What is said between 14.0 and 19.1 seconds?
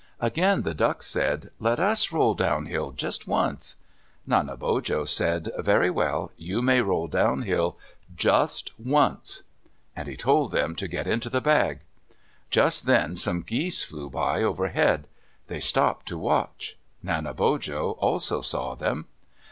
by overhead. They stopped to watch. Nanebojo also saw them.